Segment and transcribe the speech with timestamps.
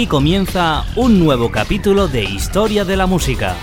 [0.00, 3.54] Aquí comienza un nuevo capítulo de Historia de la Música.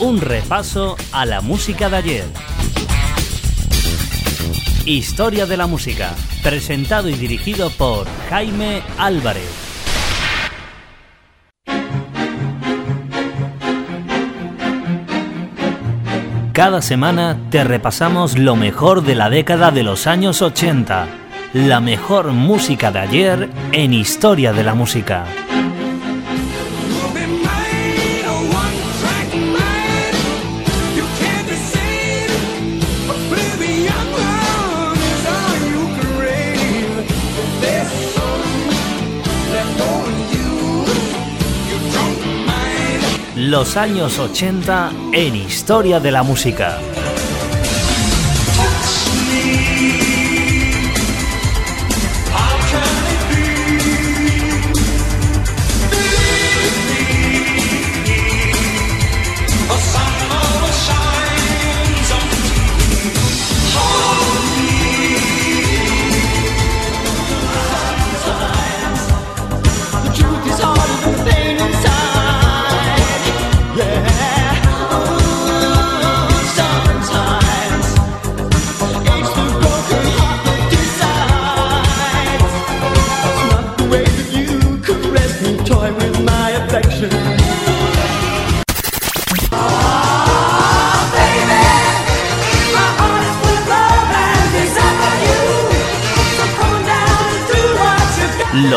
[0.00, 2.24] Un repaso a la música de ayer.
[4.86, 9.48] Historia de la Música, presentado y dirigido por Jaime Álvarez.
[16.52, 22.32] Cada semana te repasamos lo mejor de la década de los años 80 la mejor
[22.32, 25.24] música de ayer en Historia de la Música.
[43.36, 46.78] Los años 80 en Historia de la Música.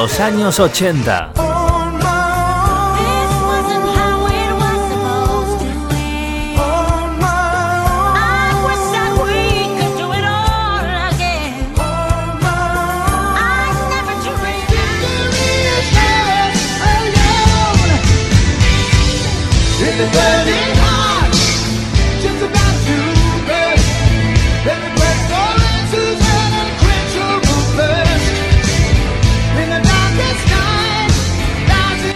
[0.01, 1.40] Los años 80.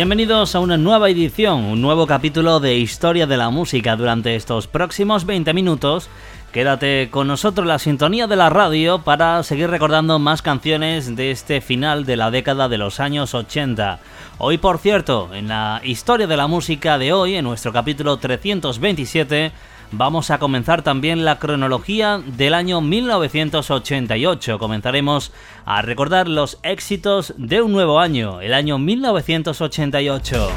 [0.00, 3.96] Bienvenidos a una nueva edición, un nuevo capítulo de Historia de la Música.
[3.96, 6.08] Durante estos próximos 20 minutos,
[6.52, 11.60] quédate con nosotros la sintonía de la radio para seguir recordando más canciones de este
[11.60, 14.00] final de la década de los años 80.
[14.38, 19.52] Hoy, por cierto, en la Historia de la Música de hoy, en nuestro capítulo 327,
[19.92, 24.58] vamos a comenzar también la cronología del año 1988.
[24.58, 25.32] Comenzaremos
[25.64, 30.50] a recordar los éxitos de un nuevo año, el año 1988.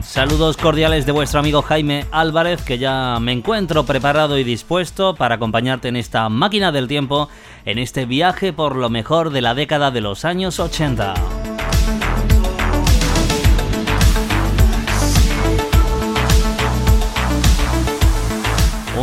[0.00, 5.34] Saludos cordiales de vuestro amigo Jaime Álvarez, que ya me encuentro preparado y dispuesto para
[5.34, 7.28] acompañarte en esta máquina del tiempo,
[7.66, 11.45] en este viaje por lo mejor de la década de los años 80.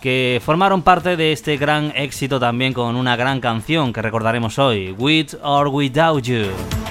[0.00, 4.90] que formaron parte de este gran éxito también con una gran canción que recordaremos hoy,
[4.90, 6.81] With or Without You.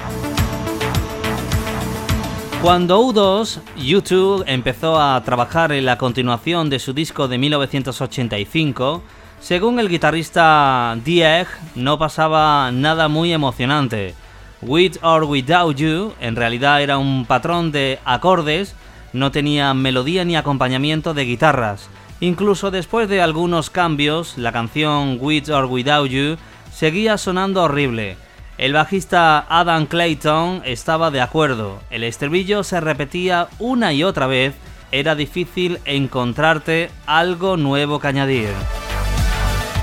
[2.61, 9.01] Cuando U2, U2 empezó a trabajar en la continuación de su disco de 1985,
[9.39, 14.13] según el guitarrista Dieg, no pasaba nada muy emocionante.
[14.61, 18.75] With or Without You en realidad era un patrón de acordes,
[19.11, 21.89] no tenía melodía ni acompañamiento de guitarras.
[22.19, 26.37] Incluso después de algunos cambios, la canción With or Without You
[26.71, 28.17] seguía sonando horrible.
[28.61, 34.53] El bajista Adam Clayton estaba de acuerdo, el estribillo se repetía una y otra vez,
[34.91, 38.49] era difícil encontrarte algo nuevo que añadir.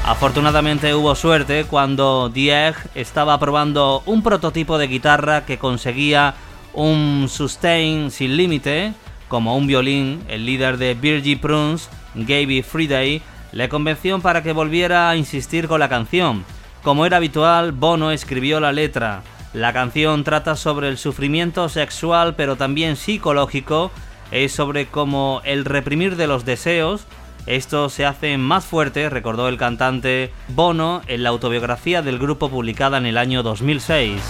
[0.05, 6.37] Afortunadamente hubo suerte cuando Dieg estaba probando un prototipo de guitarra que conseguía
[6.73, 8.93] un sustain sin límite,
[9.27, 15.11] como un violín, el líder de Virgie Prunes, Gaby Friday, le convenció para que volviera
[15.11, 16.45] a insistir con la canción.
[16.83, 19.23] Como era habitual, Bono escribió la letra.
[19.53, 23.91] La canción trata sobre el sufrimiento sexual pero también psicológico,
[24.31, 27.07] es sobre cómo el reprimir de los deseos
[27.49, 32.99] esto se hace más fuerte, recordó el cantante Bono en la autobiografía del grupo publicada
[32.99, 34.21] en el año 2006.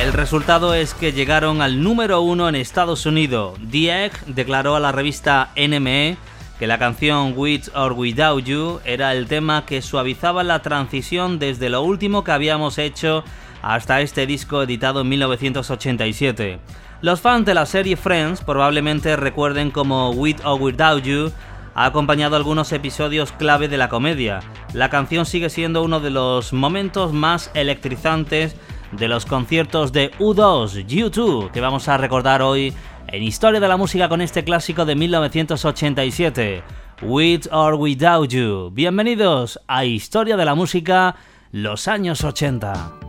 [0.00, 3.58] El resultado es que llegaron al número uno en Estados Unidos.
[3.60, 6.18] Dieg declaró a la revista NME
[6.58, 11.68] que la canción With or Without You era el tema que suavizaba la transición desde
[11.68, 13.24] lo último que habíamos hecho
[13.62, 16.58] hasta este disco editado en 1987.
[17.02, 21.30] Los fans de la serie Friends probablemente recuerden como With or Without You
[21.74, 24.40] ha acompañado algunos episodios clave de la comedia.
[24.72, 28.56] La canción sigue siendo uno de los momentos más electrizantes
[28.92, 32.72] de los conciertos de U2, U2, que vamos a recordar hoy
[33.08, 36.62] en Historia de la Música con este clásico de 1987,
[37.02, 38.70] With or Without You.
[38.72, 41.16] Bienvenidos a Historia de la Música,
[41.52, 43.05] los años 80.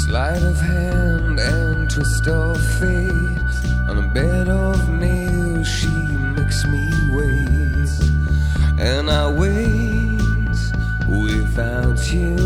[0.00, 3.54] Sleight of hand and twist of fate.
[3.88, 5.88] On a bed of nails, she
[6.36, 7.90] makes me wait.
[8.78, 10.60] And I wait
[11.08, 12.36] without you.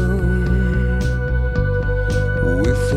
[2.63, 2.93] With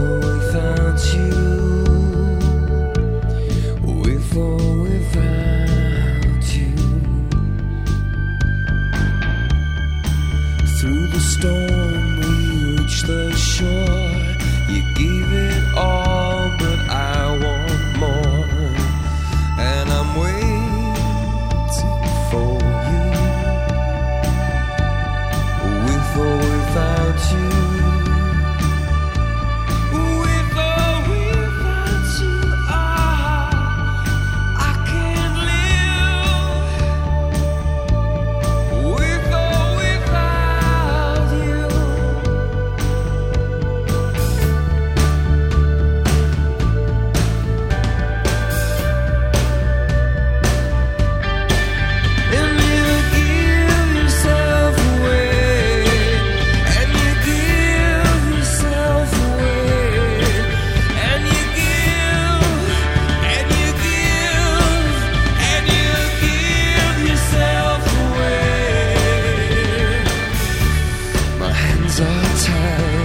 [71.99, 72.98] Sometimes.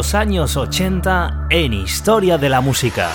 [0.00, 3.10] Los años 80 en Historia de la Música.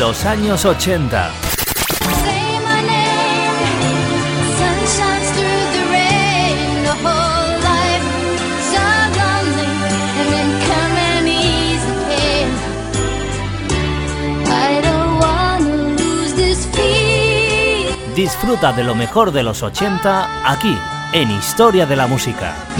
[0.00, 1.30] Los años 80.
[18.16, 20.78] Disfruta de lo mejor de los 80 aquí,
[21.12, 22.79] en Historia de la Música.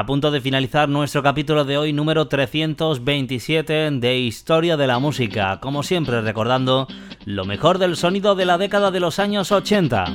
[0.00, 5.60] A punto de finalizar nuestro capítulo de hoy número 327 de Historia de la Música,
[5.60, 6.88] como siempre recordando
[7.26, 10.06] lo mejor del sonido de la década de los años 80.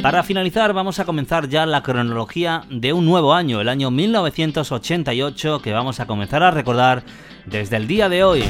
[0.00, 5.60] Para finalizar vamos a comenzar ya la cronología de un nuevo año, el año 1988,
[5.60, 7.02] que vamos a comenzar a recordar
[7.44, 8.42] desde el día de hoy.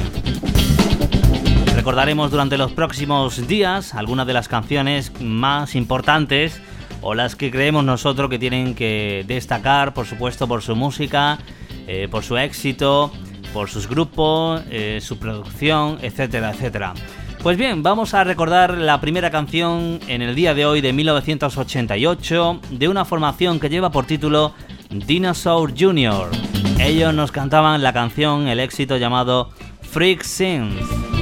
[1.75, 6.61] Recordaremos durante los próximos días algunas de las canciones más importantes
[7.07, 11.37] o las que creemos nosotros que tienen que destacar, por supuesto, por su música,
[11.85, 13.11] eh, por su éxito,
[13.53, 16.95] por sus grupos, eh, su producción, etcétera, etcétera.
[17.43, 22.61] Pues bien, vamos a recordar la primera canción en el día de hoy de 1988
[22.71, 24.55] de una formación que lleva por título
[24.89, 26.31] Dinosaur Jr.
[26.79, 29.51] Ellos nos cantaban la canción, el éxito llamado
[29.83, 31.14] Freak Sings.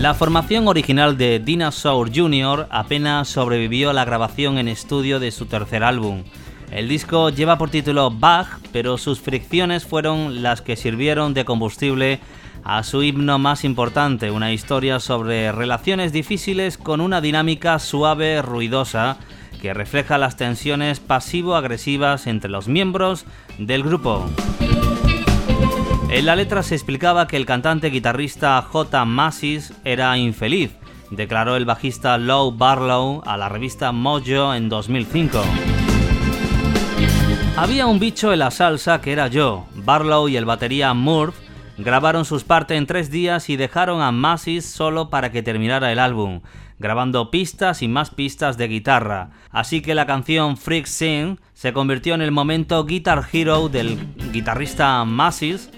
[0.00, 2.66] La formación original de Dinosaur Jr.
[2.70, 6.22] apenas sobrevivió a la grabación en estudio de su tercer álbum.
[6.70, 12.20] El disco lleva por título Bach, pero sus fricciones fueron las que sirvieron de combustible
[12.62, 19.16] a su himno más importante, una historia sobre relaciones difíciles con una dinámica suave, ruidosa,
[19.62, 23.24] que refleja las tensiones pasivo-agresivas entre los miembros
[23.58, 24.28] del grupo.
[26.08, 29.04] En la letra se explicaba que el cantante guitarrista J.
[29.04, 30.70] Massis era infeliz,
[31.10, 35.42] declaró el bajista Low Barlow a la revista Mojo en 2005.
[37.56, 39.66] Había un bicho en la salsa que era yo.
[39.74, 41.34] Barlow y el batería Murph
[41.76, 45.98] grabaron sus partes en tres días y dejaron a Massis solo para que terminara el
[45.98, 46.40] álbum,
[46.78, 49.30] grabando pistas y más pistas de guitarra.
[49.50, 53.98] Así que la canción Freak Sing se convirtió en el momento Guitar Hero del
[54.32, 55.68] guitarrista Massis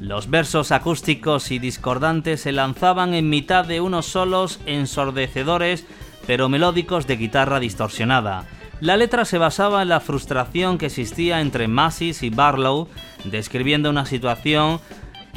[0.00, 5.86] los versos acústicos y discordantes se lanzaban en mitad de unos solos ensordecedores
[6.26, 8.44] pero melódicos de guitarra distorsionada.
[8.80, 12.88] La letra se basaba en la frustración que existía entre Massis y Barlow,
[13.24, 14.80] describiendo una situación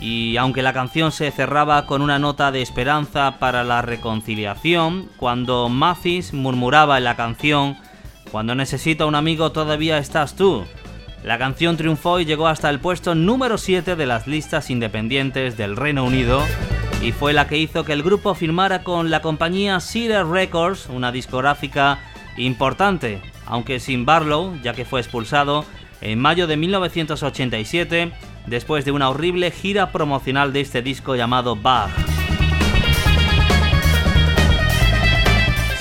[0.01, 5.69] y aunque la canción se cerraba con una nota de esperanza para la reconciliación, cuando
[5.69, 7.77] Massis murmuraba en la canción,
[8.31, 10.63] Cuando necesito un amigo todavía estás tú,
[11.23, 15.75] la canción triunfó y llegó hasta el puesto número 7 de las listas independientes del
[15.75, 16.41] Reino Unido
[17.01, 21.11] y fue la que hizo que el grupo firmara con la compañía Cedar Records, una
[21.11, 21.99] discográfica
[22.37, 25.65] importante, aunque sin Barlow, ya que fue expulsado
[26.01, 28.11] en mayo de 1987
[28.47, 32.08] después de una horrible gira promocional de este disco llamado Bach.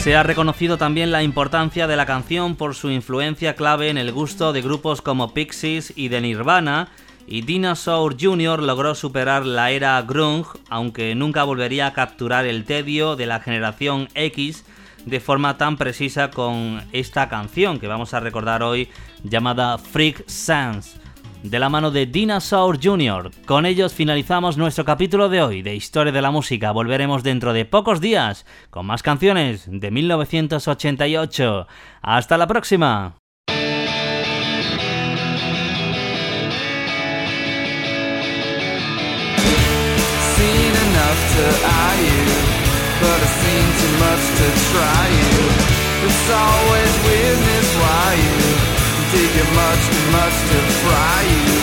[0.08, 4.10] Se ha reconocido también la importancia de la canción por su influencia clave en el
[4.10, 6.88] gusto de grupos como Pixies y de Nirvana,
[7.26, 8.62] y Dinosaur Jr.
[8.62, 14.08] logró superar la era grunge, aunque nunca volvería a capturar el tedio de la generación
[14.14, 14.64] X
[15.04, 18.88] de forma tan precisa con esta canción que vamos a recordar hoy
[19.24, 20.98] llamada Freak Sense
[21.42, 23.30] de la mano de Dinosaur Jr.
[23.46, 26.72] Con ellos finalizamos nuestro capítulo de hoy de Historia de la Música.
[26.72, 31.66] Volveremos dentro de pocos días con más canciones de 1988.
[32.02, 33.16] Hasta la próxima.
[49.12, 51.56] Take it much too much to fry you.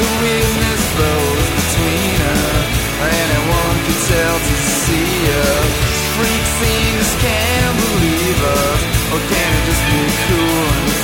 [0.00, 2.66] The weirdness flows between us.
[3.04, 5.16] Anyone can tell to see
[5.48, 5.70] us.
[6.16, 8.80] Freak scenes can't believe us.
[9.12, 11.03] Or can it just be cool